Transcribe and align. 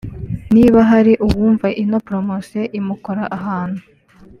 niba 0.53 0.79
hari 0.89 1.13
uwunva 1.25 1.67
ino 1.83 1.97
promosiyo 2.07 2.63
imukora 2.79 3.23
ahantu 3.37 3.81